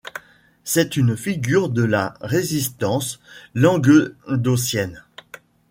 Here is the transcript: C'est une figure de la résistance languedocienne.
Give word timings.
C'est 0.63 0.97
une 0.97 1.15
figure 1.15 1.69
de 1.69 1.83
la 1.83 2.15
résistance 2.21 3.19
languedocienne. 3.53 5.03